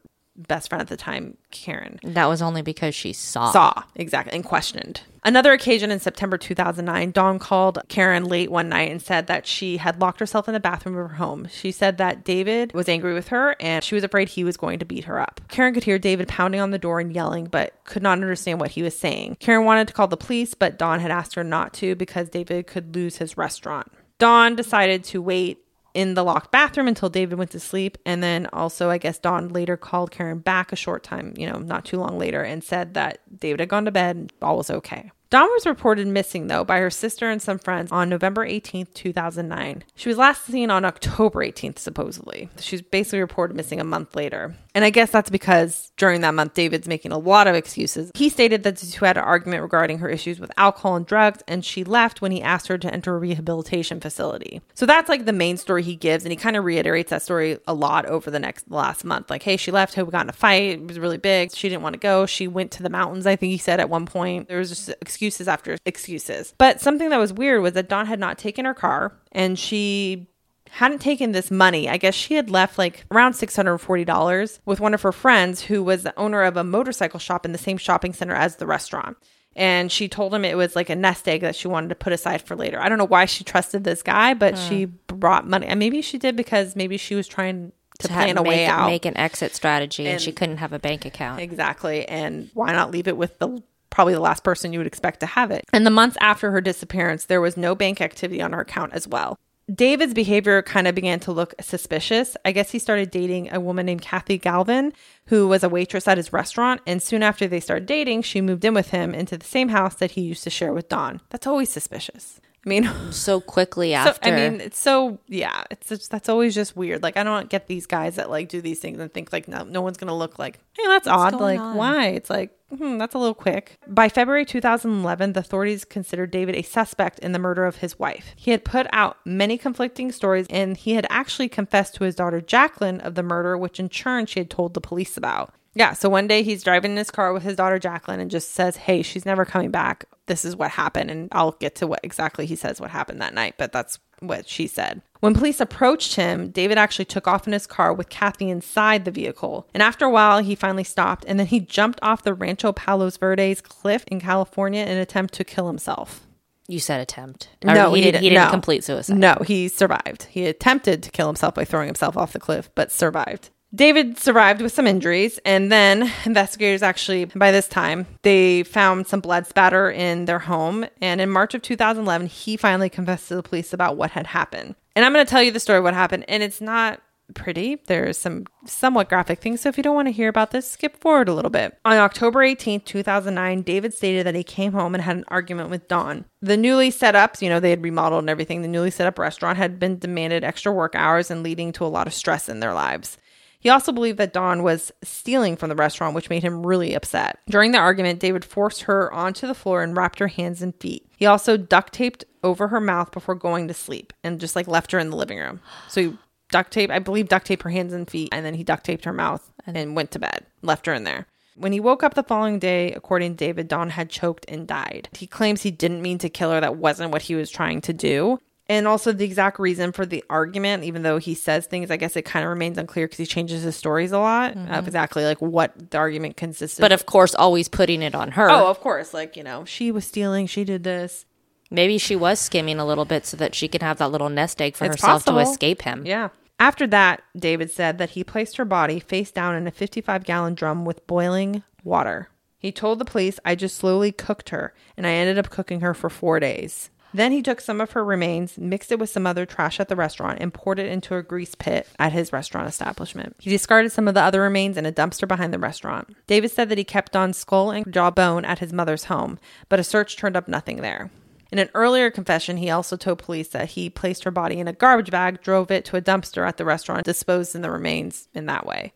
best 0.48 0.70
friend 0.70 0.82
at 0.82 0.88
the 0.88 0.98
time, 0.98 1.38
Karen. 1.52 2.00
That 2.04 2.28
was 2.28 2.42
only 2.42 2.62
because 2.62 2.96
she 2.96 3.14
saw. 3.14 3.52
Saw, 3.52 3.84
exactly, 3.96 4.34
and 4.34 4.44
questioned. 4.44 5.02
Another 5.24 5.52
occasion 5.52 5.92
in 5.92 6.00
September 6.00 6.38
2009, 6.38 7.12
Dawn 7.12 7.40
called 7.40 7.80
Karen 7.90 8.24
late 8.26 8.50
one 8.50 8.70
night 8.70 8.90
and 8.90 9.02
said 9.02 9.28
that 9.28 9.46
she 9.46 9.78
had 9.78 10.00
locked 10.00 10.20
herself 10.20 10.48
in 10.48 10.54
the 10.54 10.60
bathroom 10.60 10.96
of 10.96 11.10
her 11.10 11.16
home. 11.16 11.48
She 11.52 11.72
said 11.72 11.98
that 11.98 12.24
David 12.24 12.74
was 12.74 12.88
angry 12.88 13.14
with 13.14 13.28
her 13.28 13.56
and 13.60 13.84
she 13.84 13.96
was 13.96 14.04
afraid 14.04 14.30
he 14.30 14.44
was 14.44 14.56
going 14.56 14.80
to 14.80 14.86
beat 14.86 15.04
her 15.06 15.20
up. 15.20 15.42
Karen 15.50 15.74
could 15.74 15.84
hear 15.84 16.00
David 16.00 16.30
pounding 16.30 16.62
on 16.62 16.72
the 16.72 16.80
door 16.80 17.00
and 17.00 17.14
yelling, 17.14 17.46
but 17.46 17.74
could 17.84 18.02
not 18.02 18.14
understand 18.14 18.60
what 18.62 18.72
he 18.72 18.82
was 18.82 18.98
saying. 18.98 19.36
Karen 19.40 19.66
wanted 19.66 19.88
to 19.90 19.94
call 19.94 20.08
the 20.08 20.18
police, 20.18 20.54
but 20.54 20.78
Dawn 20.78 21.00
had 21.02 21.12
asked 21.12 21.36
her 21.36 21.44
not 21.44 21.74
to 21.74 21.96
because 21.96 22.30
David 22.30 22.68
could 22.68 22.96
lose 22.96 23.18
his 23.18 23.38
restaurant. 23.38 23.92
Dawn 24.20 24.56
decided 24.56 25.04
to 25.06 25.22
wait 25.22 25.60
in 25.94 26.14
the 26.14 26.24
locked 26.24 26.52
bathroom 26.52 26.88
until 26.88 27.10
David 27.10 27.38
went 27.38 27.52
to 27.52 27.60
sleep. 27.60 27.98
And 28.06 28.22
then 28.24 28.48
also, 28.54 28.90
I 28.90 28.98
guess 28.98 29.20
Dawn 29.20 29.50
later 29.50 29.78
called 29.78 30.12
Karen 30.12 30.40
back 30.40 30.72
a 30.72 30.76
short 30.76 31.04
time, 31.04 31.34
you 31.38 31.50
know, 31.50 31.60
not 31.60 31.86
too 31.86 31.98
long 31.98 32.18
later, 32.18 32.44
and 32.44 32.64
said 32.64 32.94
that 32.94 33.20
David 33.40 33.60
had 33.60 33.70
gone 33.70 33.86
to 33.86 33.92
bed 33.92 34.16
and 34.16 34.34
all 34.42 34.58
was 34.58 34.70
okay. 34.70 35.12
Dawn 35.30 35.48
was 35.54 35.68
reported 35.68 36.08
missing, 36.08 36.48
though, 36.48 36.64
by 36.64 36.80
her 36.80 36.90
sister 36.90 37.30
and 37.30 37.40
some 37.40 37.60
friends 37.60 37.92
on 37.92 38.10
November 38.10 38.48
18th, 38.48 38.96
2009. 38.96 39.84
She 39.94 40.10
was 40.10 40.18
last 40.18 40.44
seen 40.46 40.72
on 40.72 40.86
October 40.86 41.42
18th, 41.42 41.78
supposedly. 41.78 42.50
She's 42.60 42.82
basically 42.82 43.20
reported 43.20 43.56
missing 43.56 43.80
a 43.80 43.84
month 43.84 44.16
later. 44.16 44.56
And 44.74 44.86
I 44.86 44.90
guess 44.90 45.12
that's 45.12 45.30
because 45.30 45.92
during 45.98 46.22
that 46.22 46.34
month, 46.34 46.54
David's 46.54 46.88
making 46.88 47.12
a 47.12 47.18
lot 47.18 47.48
of 47.48 47.56
excuses. 47.56 48.12
He 48.16 48.30
stated 48.30 48.64
that 48.64 48.78
the 48.78 48.88
two 48.88 49.06
had 49.06 49.18
an 49.18 49.24
argument 49.24 49.62
regarding 49.62 50.00
her 50.00 50.10
issues 50.10 50.40
with 50.40 50.52
alcohol 50.58 50.96
and 50.96 51.06
drugs, 51.06 51.44
and 51.48 51.64
she 51.64 51.84
left 51.84 52.22
when 52.22 52.32
he 52.32 52.42
asked 52.42 52.68
her 52.68 52.78
to 52.78 52.92
enter 52.92 53.16
a 53.16 53.20
rehabilitation 53.20 54.00
facility. 54.00 54.62
So 54.74 54.86
that's 54.86 55.10
like 55.10 55.26
the 55.26 55.34
main 55.34 55.58
story 55.58 55.84
he 55.84 55.96
gives, 55.96 56.24
and 56.24 56.32
he 56.32 56.38
kind 56.38 56.56
of 56.56 56.64
reiterates 56.64 57.12
that 57.12 57.22
story 57.22 57.60
a 57.68 57.74
lot 57.74 58.06
over 58.06 58.32
the 58.32 58.40
next 58.40 58.70
last 58.72 59.04
month. 59.04 59.30
Like, 59.30 59.44
hey, 59.44 59.58
she 59.58 59.70
left, 59.70 59.94
hey, 59.94 60.02
we 60.02 60.12
got 60.12 60.26
in 60.26 60.30
a 60.30 60.34
fight, 60.34 60.80
it 60.80 60.88
was 60.88 60.98
really 60.98 61.18
big. 61.18 61.54
She 61.54 61.70
didn't 61.70 61.84
want 61.84 61.94
to 61.94 62.00
go. 62.00 62.26
She 62.26 62.48
went 62.48 62.72
to 62.72 62.84
the 62.84 62.90
mountains, 62.90 63.28
I 63.28 63.36
think 63.36 63.52
he 63.52 63.58
said 63.58 63.80
at 63.80 63.90
one 63.90 64.06
point. 64.06 64.48
There 64.48 64.60
was 64.60 64.70
just 64.70 64.90
excuses 65.20 65.50
after 65.50 65.78
excuses. 65.86 66.54
But 66.58 66.80
something 66.80 67.10
that 67.10 67.18
was 67.18 67.34
weird 67.34 67.62
was 67.62 67.74
that 67.74 67.90
Dawn 67.90 68.06
had 68.06 68.20
not 68.20 68.38
taken 68.38 68.64
her 68.64 68.74
car, 68.74 69.12
and 69.34 69.60
she 69.60 70.28
hadn't 70.70 71.02
taken 71.02 71.34
this 71.34 71.52
money. 71.52 71.90
I 71.90 71.98
guess 71.98 72.16
she 72.16 72.36
had 72.36 72.50
left 72.50 72.78
like 72.78 73.06
around 73.12 73.34
$640 73.34 74.60
with 74.66 74.80
one 74.80 74.94
of 74.94 75.02
her 75.02 75.12
friends 75.12 75.64
who 75.64 75.84
was 75.84 76.04
the 76.04 76.18
owner 76.18 76.44
of 76.44 76.56
a 76.56 76.64
motorcycle 76.64 77.20
shop 77.20 77.46
in 77.46 77.52
the 77.52 77.58
same 77.58 77.78
shopping 77.78 78.14
center 78.14 78.34
as 78.34 78.56
the 78.58 78.68
restaurant. 78.68 79.18
And 79.56 79.92
she 79.92 80.08
told 80.08 80.34
him 80.34 80.46
it 80.46 80.56
was 80.56 80.76
like 80.76 80.90
a 80.90 80.96
nest 80.96 81.28
egg 81.28 81.42
that 81.42 81.56
she 81.56 81.68
wanted 81.68 81.90
to 81.90 81.96
put 81.96 82.14
aside 82.14 82.44
for 82.44 82.56
later. 82.56 82.80
I 82.80 82.88
don't 82.88 83.00
know 83.00 83.06
why 83.06 83.26
she 83.26 83.44
trusted 83.44 83.84
this 83.84 84.04
guy, 84.04 84.36
but 84.36 84.58
she 84.58 84.84
hmm. 84.86 84.96
brought 85.08 85.48
money. 85.48 85.68
And 85.68 85.80
maybe 85.80 86.02
she 86.02 86.18
did 86.18 86.38
because 86.38 86.78
maybe 86.78 86.98
she 86.98 87.16
was 87.16 87.28
trying 87.28 87.74
to, 88.00 88.08
To 88.08 88.14
plan 88.14 88.38
a 88.38 88.44
way 88.44 88.68
out. 88.68 88.86
make 88.86 89.06
an 89.06 89.18
exit 89.18 89.54
strategy, 89.56 90.06
and, 90.06 90.14
And- 90.14 90.22
she 90.22 90.32
couldn't 90.32 90.58
have 90.58 90.72
a 90.72 90.80
bank 90.80 91.04
account. 91.04 91.42
Exactly. 91.42 92.08
And 92.08 92.52
why 92.54 92.72
not 92.72 92.92
leave 92.92 93.08
it 93.08 93.18
with 93.18 93.40
the 93.40 93.62
probably 93.90 94.14
the 94.14 94.20
last 94.20 94.44
person 94.44 94.74
you 94.74 94.80
would 94.80 94.88
expect 94.88 95.20
to 95.22 95.26
have 95.26 95.52
it? 95.52 95.66
And 95.74 95.86
the 95.86 95.92
months 95.92 96.18
after 96.22 96.52
her 96.52 96.62
disappearance, 96.62 97.26
there 97.26 97.42
was 97.42 97.58
no 97.58 97.76
bank 97.76 98.02
activity 98.02 98.42
on 98.42 98.54
her 98.54 98.62
account 98.62 98.94
as 98.94 99.08
well. 99.08 99.38
David's 99.74 100.16
behavior 100.16 100.64
kind 100.64 100.88
of 100.88 100.96
began 100.96 101.20
to 101.20 101.32
look 101.32 101.54
suspicious. 101.62 102.36
I 102.44 102.52
guess 102.52 102.72
he 102.72 102.80
started 102.80 103.12
dating 103.12 103.54
a 103.54 103.60
woman 103.60 103.86
named 103.86 104.02
Kathy 104.02 104.40
Galvin, 104.40 104.94
who 105.28 105.48
was 105.48 105.64
a 105.64 105.70
waitress 105.70 106.08
at 106.08 106.18
his 106.18 106.34
restaurant. 106.34 106.82
And 106.88 107.04
soon 107.04 107.22
after 107.22 107.48
they 107.48 107.60
started 107.60 107.86
dating, 107.86 108.24
she 108.24 108.42
moved 108.42 108.66
in 108.66 108.74
with 108.74 108.90
him 108.90 109.14
into 109.14 109.38
the 109.38 109.46
same 109.46 109.70
house 109.70 109.94
that 109.96 110.12
he 110.12 110.22
used 110.22 110.44
to 110.46 110.50
share 110.50 110.74
with 110.74 110.90
Dawn. 110.90 111.22
That's 111.30 111.46
always 111.46 111.70
suspicious. 111.70 112.42
I 112.66 112.70
mean, 112.70 112.90
So 113.12 113.40
quickly 113.40 113.92
so, 113.92 113.96
after. 113.96 114.30
I 114.30 114.36
mean, 114.36 114.62
it's 114.62 114.78
so 114.78 115.20
yeah. 115.28 115.64
It's 115.72 115.90
just, 115.90 116.12
that's 116.12 116.30
always 116.30 116.54
just 116.54 116.76
weird. 116.76 117.04
Like 117.04 117.18
I 117.18 117.24
don't 117.24 117.50
get 117.50 117.68
these 117.68 117.86
guys 117.86 118.16
that 118.16 118.30
like 118.30 118.50
do 118.50 118.62
these 118.62 118.80
things 118.80 119.00
and 119.00 119.12
think 119.14 119.32
like 119.32 119.48
no, 119.48 119.64
no 119.64 119.82
one's 119.82 119.98
gonna 119.98 120.16
look 120.16 120.38
like 120.40 120.60
hey 120.74 120.84
that's 120.88 121.08
odd. 121.08 121.34
Like 121.34 121.60
on? 121.60 121.76
why? 121.76 122.08
It's 122.08 122.30
like 122.30 122.52
hmm, 122.76 122.98
that's 122.98 123.16
a 123.16 123.18
little 123.18 123.34
quick. 123.34 123.80
By 123.88 124.10
February 124.10 124.46
2011, 124.46 125.34
the 125.34 125.40
authorities 125.40 125.86
considered 125.86 126.32
David 126.32 126.56
a 126.56 126.62
suspect 126.62 127.20
in 127.20 127.32
the 127.32 127.40
murder 127.40 127.66
of 127.66 127.78
his 127.78 127.98
wife. 127.98 128.34
He 128.36 128.52
had 128.52 128.66
put 128.66 128.88
out 128.92 129.18
many 129.26 129.58
conflicting 129.58 130.12
stories, 130.12 130.48
and 130.50 130.78
he 130.78 130.94
had 130.94 131.08
actually 131.10 131.50
confessed 131.50 131.96
to 131.96 132.04
his 132.04 132.16
daughter 132.16 132.42
Jacqueline 132.42 133.00
of 133.02 133.16
the 133.16 133.24
murder, 133.24 133.58
which 133.58 133.80
in 133.80 133.90
turn 133.90 134.26
she 134.26 134.40
had 134.40 134.50
told 134.50 134.74
the 134.74 134.82
police 134.82 135.18
about. 135.18 135.54
Yeah, 135.76 135.94
so 135.94 136.10
one 136.10 136.28
day 136.28 136.44
he's 136.44 136.64
driving 136.64 136.92
in 136.92 136.98
his 136.98 137.12
car 137.12 137.32
with 137.32 137.44
his 137.44 137.56
daughter 137.56 137.80
Jacqueline 137.80 138.20
and 138.20 138.32
just 138.32 138.52
says, 138.52 138.76
Hey, 138.76 139.02
she's 139.02 139.26
never 139.26 139.46
coming 139.46 139.72
back. 139.72 140.06
This 140.30 140.46
is 140.46 140.56
what 140.56 140.72
happened. 140.72 141.12
And 141.12 141.28
I'll 141.34 141.52
get 141.52 141.76
to 141.76 141.88
what 141.88 142.00
exactly 142.04 142.46
he 142.46 142.56
says 142.56 142.80
what 142.80 142.92
happened 142.92 143.22
that 143.22 143.34
night, 143.34 143.56
but 143.58 143.74
that's 143.74 144.00
what 144.22 144.48
she 144.48 144.66
said. 144.68 145.02
When 145.20 145.34
police 145.34 145.60
approached 145.60 146.16
him, 146.16 146.50
David 146.52 146.78
actually 146.78 147.06
took 147.06 147.28
off 147.28 147.46
in 147.48 147.52
his 147.54 147.68
car 147.68 147.94
with 147.94 148.08
Kathy 148.10 148.50
inside 148.50 149.04
the 149.04 149.12
vehicle. 149.12 149.68
And 149.74 149.84
after 149.84 150.06
a 150.06 150.10
while, 150.10 150.40
he 150.40 150.56
finally 150.56 150.86
stopped 150.86 151.26
and 151.28 151.38
then 151.38 151.48
he 151.48 151.60
jumped 151.60 152.00
off 152.02 152.24
the 152.24 152.34
Rancho 152.34 152.72
Palos 152.72 153.18
Verdes 153.18 153.60
cliff 153.60 154.06
in 154.08 154.22
California 154.22 154.82
in 154.84 154.88
an 154.90 154.98
attempt 155.00 155.34
to 155.36 155.44
kill 155.44 155.68
himself. 155.68 156.26
you 156.68 156.80
said 156.80 157.02
attempt. 157.02 157.50
Or 157.66 157.74
No, 157.74 157.94
he, 157.94 158.02
he 158.04 158.12
did, 158.12 158.22
he 158.22 158.30
didn't- 158.30 158.34
didn't 158.36 158.46
no. 158.46 158.52
complete 158.52 158.84
suicide. 158.84 159.18
No, 159.18 159.36
he 159.46 159.68
survived. 159.68 160.24
He 160.30 160.46
attempted 160.46 161.02
to 161.04 161.10
kill 161.12 161.26
himself 161.28 161.56
by 161.56 161.66
throwing 161.66 161.88
himself 161.88 162.16
off 162.16 162.32
the 162.34 162.40
cliff, 162.40 162.70
but 162.76 162.92
survived. 162.92 163.50
David 163.74 164.18
survived 164.18 164.62
with 164.62 164.72
some 164.72 164.88
injuries, 164.88 165.40
and 165.46 165.72
then 165.72 166.12
investigators 166.26 166.82
actually, 166.82 167.26
by 167.26 167.52
this 167.52 167.68
time, 167.68 168.08
they 168.24 168.64
found 168.64 169.08
some 169.08 169.20
blood 169.20 169.46
spatter 169.46 169.92
in 169.92 170.26
their 170.26 170.40
home. 170.40 170.86
And 171.02 171.22
in 171.22 171.30
March 171.30 171.54
of 171.54 171.62
2011, 171.62 172.28
he 172.28 172.58
finally 172.58 172.90
confessed 172.90 173.28
to 173.28 173.36
the 173.36 173.44
police 173.44 173.72
about 173.72 173.96
what 173.96 174.12
had 174.12 174.28
happened. 174.28 174.76
And 174.96 175.06
I'm 175.06 175.14
going 175.14 175.26
to 175.26 175.30
tell 175.30 175.44
you 175.44 175.52
the 175.52 175.60
story 175.60 175.78
of 175.78 175.84
what 175.84 175.94
happened, 175.94 176.26
and 176.28 176.42
it's 176.42 176.62
not 176.62 177.02
pretty. 177.36 177.76
There's 177.86 178.18
some 178.18 178.46
somewhat 178.66 179.08
graphic 179.10 179.40
things. 179.40 179.62
So 179.62 179.70
if 179.70 179.78
you 179.78 179.84
don't 179.84 179.96
want 179.96 180.08
to 180.08 180.14
hear 180.14 180.30
about 180.30 180.52
this, 180.52 180.70
skip 180.70 180.98
forward 180.98 181.30
a 181.30 181.34
little 181.34 181.52
bit. 181.52 181.78
On 181.86 181.96
October 181.96 182.40
18th, 182.40 182.86
2009, 182.86 183.62
David 183.62 183.94
stated 183.94 184.26
that 184.26 184.36
he 184.36 184.44
came 184.44 184.74
home 184.74 184.96
and 184.96 185.04
had 185.04 185.18
an 185.18 185.26
argument 185.28 185.70
with 185.70 185.88
Dawn. 185.88 186.26
The 186.42 186.58
newly 186.58 186.92
set 186.92 187.16
up, 187.16 187.42
you 187.42 187.50
know, 187.50 187.60
they 187.60 187.70
had 187.70 187.84
remodeled 187.84 188.24
and 188.24 188.30
everything. 188.30 188.62
The 188.62 188.68
newly 188.68 188.92
set 188.92 189.08
up 189.08 189.20
restaurant 189.20 189.58
had 189.58 189.80
been 189.80 190.00
demanded 190.00 190.44
extra 190.44 190.72
work 190.72 190.96
hours 190.96 191.30
and 191.30 191.44
leading 191.44 191.72
to 191.74 191.86
a 191.86 191.88
lot 191.88 192.08
of 192.08 192.14
stress 192.14 192.50
in 192.50 192.60
their 192.62 192.74
lives. 192.74 193.18
He 193.60 193.70
also 193.70 193.92
believed 193.92 194.18
that 194.18 194.34
Dawn 194.34 194.64
was 194.64 194.92
stealing 195.04 195.58
from 195.58 195.70
the 195.70 195.76
restaurant, 195.76 196.16
which 196.16 196.30
made 196.30 196.44
him 196.44 196.66
really 196.66 196.94
upset. 196.94 197.40
During 197.50 197.72
the 197.72 197.78
argument, 197.78 198.20
David 198.20 198.46
forced 198.46 198.84
her 198.84 199.12
onto 199.14 199.48
the 199.48 199.54
floor 199.54 199.84
and 199.84 199.96
wrapped 199.96 200.20
her 200.20 200.28
hands 200.28 200.62
and 200.62 200.74
feet. 200.76 201.06
He 201.18 201.26
also 201.26 201.58
duct 201.58 201.94
taped 201.94 202.24
over 202.44 202.70
her 202.70 202.80
mouth 202.80 203.12
before 203.12 203.36
going 203.36 203.68
to 203.68 203.74
sleep 203.74 204.14
and 204.24 204.40
just 204.40 204.56
like 204.56 204.68
left 204.68 204.92
her 204.92 205.00
in 205.00 205.10
the 205.10 205.18
living 205.18 205.38
room. 205.38 205.60
So 205.90 206.02
he 206.02 206.18
duct 206.52 206.72
tape, 206.72 206.90
I 206.90 207.00
believe, 207.00 207.28
duct 207.28 207.46
taped 207.48 207.64
her 207.64 207.70
hands 207.70 207.94
and 207.94 208.10
feet, 208.10 208.30
and 208.32 208.46
then 208.46 208.54
he 208.54 208.64
duct 208.64 208.86
taped 208.86 209.06
her 209.06 209.14
mouth 209.14 209.52
and 209.68 209.96
went 209.96 210.12
to 210.12 210.20
bed, 210.20 210.46
left 210.62 210.86
her 210.86 210.94
in 210.94 211.04
there. 211.04 211.28
When 211.56 211.74
he 211.74 211.82
woke 211.82 212.04
up 212.04 212.14
the 212.14 212.24
following 212.24 212.58
day, 212.58 212.94
according 212.94 213.34
to 213.34 213.46
David, 213.46 213.68
Dawn 213.68 213.90
had 213.90 214.10
choked 214.10 214.46
and 214.48 214.66
died. 214.66 215.10
He 215.12 215.28
claims 215.28 215.62
he 215.62 215.72
didn't 215.72 216.02
mean 216.02 216.18
to 216.20 216.30
kill 216.30 216.52
her. 216.52 216.62
That 216.62 216.78
wasn't 216.78 217.12
what 217.12 217.24
he 217.24 217.36
was 217.36 217.52
trying 217.52 217.82
to 217.82 217.92
do. 217.92 218.40
And 218.70 218.88
also 218.88 219.12
the 219.12 219.26
exact 219.26 219.58
reason 219.58 219.92
for 219.92 220.06
the 220.06 220.24
argument, 220.30 220.84
even 220.84 221.02
though 221.02 221.18
he 221.18 221.34
says 221.34 221.66
things, 221.66 221.90
I 221.90 221.98
guess 221.98 222.16
it 222.16 222.22
kind 222.22 222.46
of 222.46 222.50
remains 222.50 222.78
unclear 222.78 223.08
because 223.08 223.18
he 223.18 223.26
changes 223.26 223.64
his 223.64 223.76
stories 223.76 224.12
a 224.12 224.20
lot 224.20 224.52
of 224.52 224.58
mm-hmm. 224.58 224.86
exactly 224.86 225.26
like 225.26 225.42
what 225.42 225.90
the 225.90 225.98
argument 225.98 226.38
consisted. 226.38 226.80
But 226.80 226.92
of 226.92 227.08
course, 227.08 227.34
always 227.34 227.68
putting 227.68 228.04
it 228.04 228.14
on 228.14 228.32
her. 228.32 228.48
oh, 228.50 228.68
of 228.68 228.80
course, 228.80 229.12
like 229.12 229.36
you 229.36 229.44
know, 229.44 229.66
she 229.66 229.92
was 229.92 230.06
stealing, 230.06 230.46
she 230.46 230.64
did 230.64 230.84
this. 230.84 231.26
Maybe 231.72 231.98
she 231.98 232.16
was 232.16 232.40
skimming 232.40 232.80
a 232.80 232.86
little 232.86 233.06
bit 233.06 233.26
so 233.26 233.38
that 233.38 233.56
she 233.56 233.68
could 233.68 233.82
have 233.82 233.98
that 233.98 234.12
little 234.12 234.30
nest 234.30 234.62
egg 234.62 234.76
for 234.76 234.86
It's 234.86 234.96
herself 234.96 235.26
possible. 235.26 235.44
to 235.44 235.50
escape 235.50 235.82
him. 235.82 236.06
Yeah. 236.06 236.30
After 236.60 236.86
that, 236.88 237.24
David 237.36 237.72
said 237.72 237.98
that 237.98 238.12
he 238.12 238.24
placed 238.24 238.58
her 238.58 238.66
body 238.66 239.00
face 239.00 239.32
down 239.32 239.56
in 239.56 239.66
a 239.66 239.72
55 239.72 240.26
gallon 240.26 240.56
drum 240.56 240.86
with 240.86 241.06
boiling 241.08 241.64
water. 241.84 242.30
He 242.58 242.72
told 242.72 243.00
the 243.00 243.06
police, 243.06 243.40
I 243.46 243.56
just 243.56 243.78
slowly 243.78 244.12
cooked 244.12 244.50
her, 244.50 244.74
and 244.98 245.08
I 245.08 245.12
ended 245.12 245.38
up 245.40 245.50
cooking 245.50 245.80
her 245.80 245.94
for 245.94 246.10
four 246.10 246.40
days. 246.40 246.90
Then 247.14 247.32
he 247.32 247.42
took 247.42 247.60
some 247.60 247.82
of 247.82 247.92
her 247.92 248.04
remains, 248.04 248.58
mixed 248.58 248.92
it 248.92 249.00
with 249.00 249.10
some 249.10 249.26
other 249.26 249.46
trash 249.46 249.80
at 249.80 249.88
the 249.88 249.96
restaurant, 249.96 250.40
and 250.40 250.54
poured 250.54 250.80
it 250.80 250.92
into 250.92 251.16
a 251.16 251.24
grease 251.24 251.56
pit 251.56 251.88
at 251.98 252.14
his 252.14 252.32
restaurant 252.32 252.68
establishment. 252.68 253.36
He 253.40 253.50
discarded 253.50 253.92
some 253.92 254.08
of 254.08 254.14
the 254.14 254.22
other 254.22 254.42
remains 254.42 254.78
in 254.78 254.86
a 254.86 254.92
dumpster 254.92 255.28
behind 255.28 255.54
the 255.54 255.60
restaurant. 255.60 256.16
Davis 256.28 256.54
said 256.54 256.70
that 256.70 256.78
he 256.78 256.84
kept 256.84 257.14
Dawn's 257.14 257.38
skull 257.38 257.72
and 257.72 257.92
jawbone 257.92 258.46
at 258.46 258.60
his 258.60 258.74
mother's 258.74 259.06
home, 259.06 259.40
but 259.70 259.80
a 259.80 259.84
search 259.84 260.18
turned 260.18 260.36
up 260.36 260.48
nothing 260.48 260.78
there. 260.78 261.10
In 261.52 261.58
an 261.58 261.70
earlier 261.74 262.12
confession, 262.12 262.58
he 262.58 262.70
also 262.70 262.96
told 262.96 263.20
police 263.20 263.48
that 263.50 263.70
he 263.70 263.90
placed 263.90 264.24
her 264.24 264.32
body 264.32 264.60
in 264.60 264.68
a 264.68 264.74
garbage 264.74 265.10
bag, 265.10 265.42
drove 265.42 265.72
it 265.72 265.84
to 265.86 265.98
a 265.98 266.02
dumpster 266.02 266.48
at 266.48 266.58
the 266.58 266.66
restaurant, 266.66 267.06
disposed 267.06 267.56
in 267.56 267.62
the 267.62 267.72
remains 267.72 268.28
in 268.36 268.46
that 268.46 268.68
way. 268.68 268.94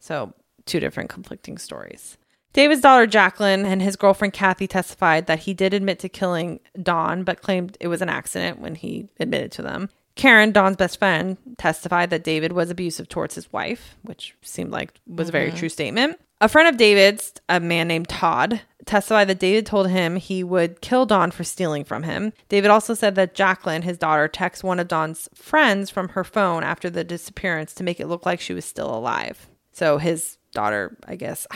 So, 0.00 0.34
two 0.66 0.80
different 0.80 1.10
conflicting 1.10 1.58
stories. 1.58 2.18
David's 2.52 2.82
daughter 2.82 3.06
Jacqueline 3.06 3.64
and 3.64 3.80
his 3.80 3.96
girlfriend 3.96 4.34
Kathy 4.34 4.66
testified 4.66 5.26
that 5.26 5.40
he 5.40 5.54
did 5.54 5.72
admit 5.72 5.98
to 6.00 6.08
killing 6.08 6.60
Dawn, 6.80 7.24
but 7.24 7.40
claimed 7.40 7.76
it 7.80 7.88
was 7.88 8.02
an 8.02 8.08
accident 8.08 8.60
when 8.60 8.74
he 8.74 9.08
admitted 9.18 9.52
to 9.52 9.62
them. 9.62 9.88
Karen, 10.14 10.52
Dawn's 10.52 10.76
best 10.76 10.98
friend, 10.98 11.38
testified 11.56 12.10
that 12.10 12.24
David 12.24 12.52
was 12.52 12.70
abusive 12.70 13.08
towards 13.08 13.34
his 13.34 13.50
wife, 13.52 13.96
which 14.02 14.34
seemed 14.42 14.70
like 14.70 14.92
was 15.06 15.30
a 15.30 15.32
very 15.32 15.48
mm-hmm. 15.48 15.56
true 15.56 15.68
statement. 15.70 16.20
A 16.42 16.48
friend 16.48 16.68
of 16.68 16.76
David's, 16.76 17.32
a 17.48 17.60
man 17.60 17.88
named 17.88 18.08
Todd, 18.08 18.60
testified 18.84 19.28
that 19.28 19.38
David 19.38 19.64
told 19.64 19.88
him 19.88 20.16
he 20.16 20.42
would 20.42 20.80
kill 20.80 21.06
Dawn 21.06 21.30
for 21.30 21.44
stealing 21.44 21.84
from 21.84 22.02
him. 22.02 22.32
David 22.48 22.70
also 22.70 22.94
said 22.94 23.14
that 23.14 23.34
Jacqueline, 23.34 23.82
his 23.82 23.96
daughter, 23.96 24.28
texted 24.28 24.64
one 24.64 24.80
of 24.80 24.88
Dawn's 24.88 25.28
friends 25.34 25.88
from 25.88 26.10
her 26.10 26.24
phone 26.24 26.64
after 26.64 26.90
the 26.90 27.04
disappearance 27.04 27.72
to 27.74 27.84
make 27.84 28.00
it 28.00 28.08
look 28.08 28.26
like 28.26 28.40
she 28.40 28.54
was 28.54 28.64
still 28.64 28.92
alive. 28.92 29.48
So 29.70 29.98
his 29.98 30.36
daughter, 30.52 30.96
I 31.06 31.16
guess, 31.16 31.46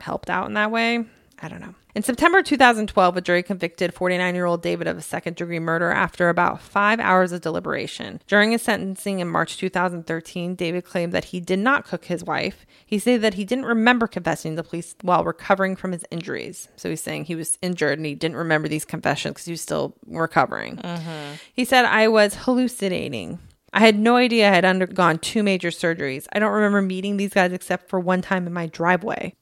helped 0.00 0.30
out 0.30 0.46
in 0.46 0.54
that 0.54 0.70
way. 0.70 1.04
I 1.40 1.48
don't 1.48 1.60
know. 1.60 1.74
In 1.94 2.02
September 2.02 2.42
2012, 2.42 3.16
a 3.16 3.20
jury 3.20 3.42
convicted 3.42 3.94
49 3.94 4.34
year 4.34 4.44
old 4.44 4.62
David 4.62 4.86
of 4.86 4.96
a 4.96 5.02
second 5.02 5.36
degree 5.36 5.58
murder 5.58 5.90
after 5.90 6.28
about 6.28 6.60
five 6.60 7.00
hours 7.00 7.32
of 7.32 7.40
deliberation. 7.40 8.20
During 8.26 8.52
his 8.52 8.62
sentencing 8.62 9.20
in 9.20 9.28
March 9.28 9.56
2013, 9.56 10.54
David 10.54 10.84
claimed 10.84 11.12
that 11.12 11.26
he 11.26 11.40
did 11.40 11.58
not 11.58 11.86
cook 11.86 12.06
his 12.06 12.24
wife. 12.24 12.66
He 12.84 12.98
said 12.98 13.22
that 13.22 13.34
he 13.34 13.44
didn't 13.44 13.64
remember 13.66 14.06
confessing 14.06 14.52
to 14.52 14.62
the 14.62 14.68
police 14.68 14.94
while 15.02 15.24
recovering 15.24 15.76
from 15.76 15.92
his 15.92 16.04
injuries. 16.10 16.68
So 16.76 16.90
he's 16.90 17.02
saying 17.02 17.24
he 17.24 17.34
was 17.34 17.58
injured 17.62 17.98
and 17.98 18.06
he 18.06 18.14
didn't 18.14 18.36
remember 18.36 18.68
these 18.68 18.84
confessions 18.84 19.34
because 19.34 19.46
he 19.46 19.52
was 19.52 19.62
still 19.62 19.94
recovering. 20.06 20.76
Mm-hmm. 20.76 21.34
He 21.52 21.64
said, 21.64 21.84
I 21.84 22.08
was 22.08 22.34
hallucinating. 22.34 23.38
I 23.72 23.80
had 23.80 23.98
no 23.98 24.16
idea 24.16 24.48
I 24.50 24.54
had 24.54 24.64
undergone 24.64 25.18
two 25.18 25.42
major 25.42 25.68
surgeries. 25.70 26.26
I 26.32 26.38
don't 26.38 26.52
remember 26.52 26.80
meeting 26.82 27.16
these 27.16 27.34
guys 27.34 27.52
except 27.52 27.88
for 27.88 28.00
one 28.00 28.22
time 28.22 28.46
in 28.46 28.52
my 28.52 28.66
driveway. 28.66 29.34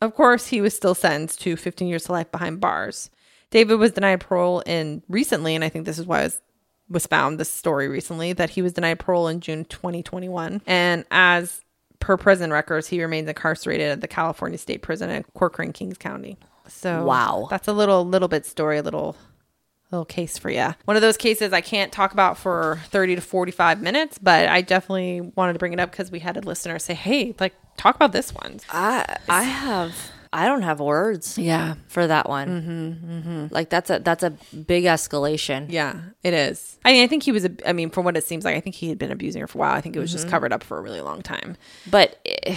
Of 0.00 0.14
course, 0.14 0.46
he 0.48 0.60
was 0.60 0.74
still 0.74 0.94
sentenced 0.94 1.40
to 1.42 1.56
15 1.56 1.86
years 1.88 2.04
to 2.04 2.12
life 2.12 2.30
behind 2.32 2.60
bars. 2.60 3.10
David 3.50 3.74
was 3.76 3.92
denied 3.92 4.20
parole 4.20 4.60
in 4.60 5.02
recently, 5.08 5.54
and 5.54 5.62
I 5.62 5.68
think 5.68 5.84
this 5.84 5.98
is 5.98 6.06
why 6.06 6.20
I 6.20 6.24
was, 6.24 6.40
was 6.88 7.06
found 7.06 7.38
this 7.38 7.50
story 7.50 7.86
recently 7.88 8.32
that 8.32 8.50
he 8.50 8.62
was 8.62 8.72
denied 8.72 8.98
parole 8.98 9.28
in 9.28 9.40
June 9.40 9.64
2021. 9.66 10.62
And 10.66 11.04
as 11.10 11.60
per 12.00 12.16
prison 12.16 12.50
records, 12.52 12.88
he 12.88 13.00
remains 13.02 13.28
incarcerated 13.28 13.90
at 13.90 14.00
the 14.00 14.08
California 14.08 14.58
State 14.58 14.82
Prison 14.82 15.10
in 15.10 15.22
Corcoran, 15.34 15.72
Kings 15.72 15.98
County. 15.98 16.38
So 16.66 17.04
Wow. 17.04 17.46
that's 17.50 17.68
a 17.68 17.72
little 17.72 18.04
little 18.06 18.28
bit 18.28 18.46
story, 18.46 18.78
a 18.78 18.82
little 18.82 19.16
little 19.92 20.04
case 20.04 20.38
for 20.38 20.50
you. 20.50 20.74
One 20.86 20.96
of 20.96 21.02
those 21.02 21.16
cases 21.16 21.52
I 21.52 21.60
can't 21.60 21.92
talk 21.92 22.12
about 22.12 22.38
for 22.38 22.80
30 22.86 23.16
to 23.16 23.20
45 23.20 23.80
minutes, 23.82 24.18
but 24.18 24.48
I 24.48 24.60
definitely 24.62 25.20
wanted 25.36 25.52
to 25.54 25.58
bring 25.58 25.72
it 25.72 25.80
up 25.80 25.90
because 25.90 26.10
we 26.10 26.18
had 26.20 26.36
a 26.36 26.40
listener 26.40 26.78
say, 26.78 26.94
hey, 26.94 27.34
like, 27.38 27.54
talk 27.76 27.94
about 27.96 28.12
this 28.12 28.34
one. 28.34 28.60
I 28.70 29.16
I 29.28 29.42
have 29.44 29.94
I 30.34 30.46
don't 30.46 30.62
have 30.62 30.80
words 30.80 31.36
Yeah. 31.36 31.74
for 31.88 32.06
that 32.06 32.26
one. 32.26 32.48
Mm-hmm, 32.48 33.12
mm-hmm. 33.12 33.54
Like 33.54 33.68
that's 33.68 33.90
a 33.90 33.98
that's 33.98 34.22
a 34.22 34.30
big 34.66 34.84
escalation. 34.84 35.66
Yeah, 35.68 36.00
it 36.22 36.32
is. 36.32 36.78
I 36.86 36.92
mean, 36.92 37.04
I 37.04 37.06
think 37.06 37.22
he 37.22 37.32
was, 37.32 37.46
I 37.66 37.74
mean, 37.74 37.90
from 37.90 38.04
what 38.06 38.16
it 38.16 38.24
seems 38.24 38.44
like, 38.44 38.56
I 38.56 38.60
think 38.60 38.74
he 38.74 38.88
had 38.88 38.98
been 38.98 39.12
abusing 39.12 39.40
her 39.42 39.46
for 39.46 39.58
a 39.58 39.60
while. 39.60 39.74
I 39.74 39.82
think 39.82 39.94
it 39.94 39.98
was 40.00 40.10
just 40.10 40.28
covered 40.28 40.52
up 40.52 40.64
for 40.64 40.78
a 40.78 40.80
really 40.80 41.02
long 41.02 41.20
time. 41.20 41.56
But 41.90 42.18
eh, 42.24 42.56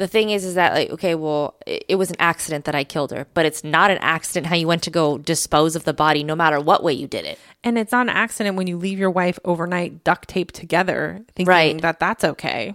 the 0.00 0.08
thing 0.08 0.30
is, 0.30 0.46
is 0.46 0.54
that 0.54 0.72
like 0.72 0.90
okay, 0.90 1.14
well, 1.14 1.54
it, 1.66 1.84
it 1.90 1.94
was 1.96 2.08
an 2.08 2.16
accident 2.18 2.64
that 2.64 2.74
I 2.74 2.84
killed 2.84 3.10
her, 3.12 3.26
but 3.34 3.44
it's 3.44 3.62
not 3.62 3.90
an 3.90 3.98
accident 3.98 4.46
how 4.46 4.56
you 4.56 4.66
went 4.66 4.82
to 4.84 4.90
go 4.90 5.18
dispose 5.18 5.76
of 5.76 5.84
the 5.84 5.92
body, 5.92 6.24
no 6.24 6.34
matter 6.34 6.58
what 6.58 6.82
way 6.82 6.94
you 6.94 7.06
did 7.06 7.26
it. 7.26 7.38
And 7.62 7.76
it's 7.76 7.92
not 7.92 8.06
an 8.06 8.08
accident 8.08 8.56
when 8.56 8.66
you 8.66 8.78
leave 8.78 8.98
your 8.98 9.10
wife 9.10 9.38
overnight 9.44 10.02
duct 10.02 10.26
taped 10.26 10.54
together, 10.54 11.20
thinking 11.34 11.50
Right. 11.50 11.82
that 11.82 12.00
that's 12.00 12.24
okay. 12.24 12.74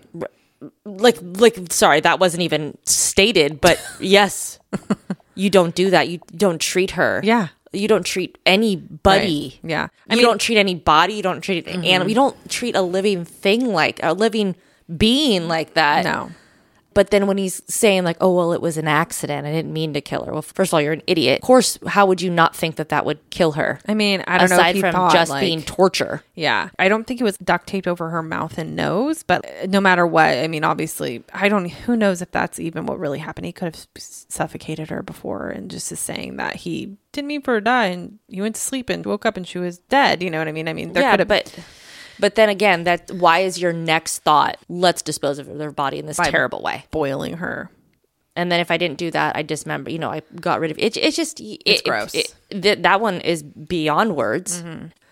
Like 0.86 1.17
like 1.22 1.58
sorry, 1.72 2.00
that 2.01 2.20
wasn't 2.20 2.44
even 2.44 2.77
stated, 2.84 3.60
but 3.60 3.84
yes, 4.00 4.60
you 5.34 5.50
don't 5.50 5.74
do 5.74 5.89
that. 5.89 6.08
You 6.08 6.20
don't 6.36 6.62
treat 6.62 6.91
her. 6.91 7.22
Yeah. 7.24 7.48
You 7.74 7.88
don't 7.88 8.05
treat 8.05 8.38
anybody. 8.46 9.60
Right. 9.63 9.70
Yeah. 9.70 9.88
I 10.10 10.13
you 10.15 10.22
don't 10.22 10.39
treat 10.39 10.60
any 10.60 10.75
body. 10.75 11.15
You 11.15 11.24
don't 11.24 11.41
treat 11.41 11.65
an 11.67 11.74
mm-hmm. 11.74 11.86
animal. 11.86 12.10
You 12.10 12.15
don't 12.15 12.50
treat 12.50 12.75
a 12.75 12.84
living 12.84 13.25
thing 13.25 13.74
like 13.74 14.00
a 14.03 14.13
living 14.13 14.55
being 14.96 15.48
like 15.48 15.74
that. 15.74 16.05
No. 16.05 16.29
But 16.96 17.12
then 17.12 17.28
when 17.28 17.38
he's 17.38 17.62
saying 17.68 18.04
like, 18.06 18.18
"Oh 18.20 18.34
well, 18.34 18.54
it 18.54 18.62
was 18.62 18.78
an 18.78 18.88
accident. 18.88 19.46
I 19.46 19.52
didn't 19.52 19.72
mean 19.72 19.94
to 19.94 20.02
kill 20.02 20.25
her." 20.25 20.34
Well, 20.34 20.42
first 20.42 20.70
of 20.70 20.74
all, 20.74 20.82
you're 20.82 20.94
an 20.94 21.04
idiot. 21.06 21.42
Of 21.44 21.46
course, 21.46 21.78
how 21.86 22.08
would 22.08 22.22
you 22.22 22.32
not 22.32 22.56
think 22.56 22.78
that 22.78 22.90
that 22.90 23.06
would 23.06 23.20
kill 23.30 23.52
her? 23.52 23.80
I 23.88 23.94
mean, 23.94 24.24
I 24.28 24.40
don't 24.40 24.50
know 24.50 24.56
Aside 24.56 24.70
if 24.70 24.75
he 24.75 24.82
from 24.82 24.94
thought, 24.94 25.14
just 25.14 25.30
like- 25.30 25.42
being 25.42 25.62
torture. 25.62 26.24
Yeah. 26.34 26.70
I 26.80 26.88
don't 26.90 27.06
think 27.06 27.22
it 27.22 27.24
was 27.24 27.38
duct 27.38 27.68
taped 27.68 27.88
over 27.88 28.10
her 28.10 28.24
mouth 28.24 28.58
and 28.58 28.75
nose, 28.75 29.24
but 29.24 29.46
no 29.70 29.80
matter 29.80 30.08
what, 30.08 30.38
I 30.38 30.48
mean, 30.48 30.64
obviously, 30.64 31.24
I 31.34 31.50
don't, 31.50 31.70
who 31.70 31.96
knows 31.96 32.22
if 32.22 32.32
that's 32.32 32.60
even 32.60 32.86
what 32.86 33.00
really 33.00 33.20
happened. 33.20 33.46
He 33.46 33.52
could 33.52 33.75
have 33.75 33.86
suffocated 33.98 34.90
her 34.90 35.02
before 35.02 35.50
and 35.50 35.70
just 35.72 35.92
is 35.92 36.00
saying 36.00 36.38
that 36.38 36.56
he 36.58 36.98
didn't 37.14 37.28
mean 37.28 37.42
for 37.42 37.54
her 37.54 37.62
to 37.62 37.64
die 37.64 37.86
and 37.88 38.20
he 38.28 38.42
went 38.42 38.56
to 38.56 38.62
sleep 38.62 38.90
and 38.90 39.06
woke 39.06 39.25
up 39.25 39.38
and 39.38 39.48
she 39.48 39.58
was 39.58 39.80
dead. 39.80 40.22
You 40.22 40.30
know 40.30 40.40
what 40.40 40.48
I 40.48 40.52
mean? 40.52 40.68
I 40.68 40.74
mean, 40.74 40.94
there 40.94 41.04
yeah, 41.04 41.12
could 41.12 41.20
have, 41.22 41.28
but 41.30 41.58
but 42.19 42.36
then 42.36 42.50
again, 42.50 42.84
that 42.86 43.12
why 43.12 43.39
is 43.39 43.60
your 43.60 43.74
next 43.74 44.19
thought? 44.19 44.57
Let's 44.69 45.01
dispose 45.01 45.39
of 45.39 45.57
their 45.57 45.72
body 45.72 46.00
in 46.00 46.05
this 46.05 46.17
terrible 46.17 46.62
way. 46.62 46.86
boiling 46.91 47.38
her. 47.38 47.69
And 48.38 48.51
then 48.51 48.60
if 48.60 48.69
I 48.69 48.75
didn't 48.77 48.98
do 48.98 49.12
that, 49.12 49.36
I 49.38 49.43
dismember. 49.43 49.89
You 49.89 50.00
know, 50.00 50.12
I 50.12 50.22
got 50.41 50.60
rid 50.60 50.69
of 50.72 50.77
it. 50.77 50.98
It's 50.98 51.15
just 51.15 51.39
it, 51.39 51.62
It's 51.65 51.81
it- 51.81 51.86
gross. 51.88 52.13
it- 52.13 52.36
th- 52.50 52.79
that 52.81 53.00
one 53.00 53.22
is 53.22 53.43
beyond 53.43 54.15
words. 54.17 54.62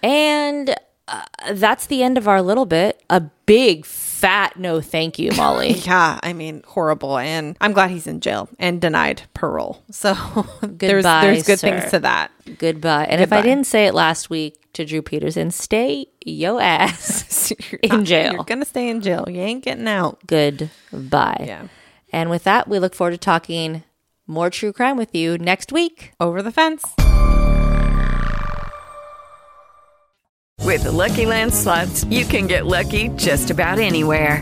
And 0.02 0.76
uh, 1.08 1.22
that's 1.54 1.88
the 1.88 2.04
end 2.04 2.18
of 2.18 2.28
our 2.28 2.42
little 2.42 2.66
bit. 2.66 3.02
A 3.10 3.22
big 3.46 3.86
fat 3.86 4.58
no, 4.58 4.80
thank 4.82 5.20
you, 5.20 5.32
Molly. 5.36 5.74
Yeah, 5.86 6.20
I 6.24 6.32
mean, 6.34 6.64
horrible. 6.66 7.18
And 7.18 7.58
I'm 7.62 7.74
glad 7.74 7.92
he's 7.92 8.08
in 8.08 8.20
jail 8.22 8.48
and 8.60 8.80
denied 8.82 9.24
parole. 9.34 9.84
So 9.92 10.14
there's 10.62 11.04
Goodbye, 11.04 11.22
there's 11.22 11.44
good 11.44 11.60
sir. 11.60 11.70
things 11.80 11.92
to 11.92 12.00
that. 12.00 12.32
Goodbye. 12.58 13.06
And 13.06 13.22
if 13.22 13.34
I 13.34 13.42
didn't 13.42 13.68
say 13.68 13.86
it 13.88 13.94
last 13.94 14.30
week 14.30 14.56
to 14.74 14.86
Drew 14.86 15.02
Peterson, 15.02 15.52
stay 15.52 16.08
yo 16.26 16.60
ass 16.60 17.52
in 17.84 18.06
jail. 18.06 18.34
You're 18.34 18.44
gonna 18.44 18.66
stay 18.66 18.90
in 18.90 19.02
jail. 19.02 19.26
You 19.28 19.42
ain't 19.42 19.64
getting 19.64 19.88
out. 19.88 20.20
Goodbye. 20.28 21.46
Yeah. 21.48 21.68
And 22.12 22.30
with 22.30 22.44
that, 22.44 22.68
we 22.68 22.80
look 22.80 22.94
forward 22.94 23.12
to 23.12 23.18
talking 23.18 23.84
more 24.28 24.50
true 24.50 24.72
crime 24.74 24.98
with 24.98 25.16
you 25.16 25.38
next 25.38 25.72
week. 25.72 26.14
Over 26.20 26.42
the 26.42 26.52
fence. 26.52 26.84
With 30.60 30.84
the 30.84 30.92
Lucky 30.92 31.26
Land 31.26 31.54
slots, 31.54 32.04
you 32.06 32.26
can 32.26 32.48
get 32.48 32.66
lucky 32.66 33.10
just 33.10 33.52
about 33.52 33.80
anywhere. 33.80 34.42